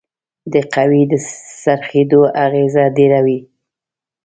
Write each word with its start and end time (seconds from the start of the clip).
د 0.53 0.55
قوې 0.73 1.01
د 1.11 1.13
څرخیدلو 1.61 2.21
اغیزه 2.45 2.83
ډیره 2.97 3.19
وي. 3.25 3.39